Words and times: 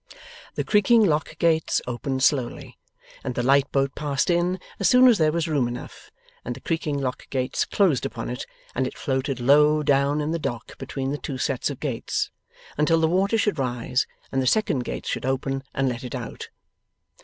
The 0.55 0.63
creaking 0.63 1.03
lock 1.05 1.37
gates 1.37 1.79
opened 1.85 2.23
slowly, 2.23 2.79
and 3.23 3.35
the 3.35 3.43
light 3.43 3.71
boat 3.71 3.93
passed 3.93 4.31
in 4.31 4.59
as 4.79 4.89
soon 4.89 5.07
as 5.07 5.19
there 5.19 5.31
was 5.31 5.47
room 5.47 5.67
enough, 5.67 6.09
and 6.43 6.55
the 6.55 6.59
creaking 6.59 6.97
lock 6.99 7.29
gates 7.29 7.65
closed 7.65 8.03
upon 8.03 8.27
it, 8.27 8.47
and 8.73 8.87
it 8.87 8.97
floated 8.97 9.39
low 9.39 9.83
down 9.83 10.19
in 10.19 10.31
the 10.31 10.39
dock 10.39 10.75
between 10.79 11.11
the 11.11 11.19
two 11.19 11.37
sets 11.37 11.69
of 11.69 11.79
gates, 11.79 12.31
until 12.79 12.99
the 12.99 13.07
water 13.07 13.37
should 13.37 13.59
rise 13.59 14.07
and 14.31 14.41
the 14.41 14.47
second 14.47 14.83
gates 14.85 15.07
should 15.07 15.23
open 15.23 15.63
and 15.71 15.87
let 15.87 16.03
it 16.03 16.15
out. 16.15 16.49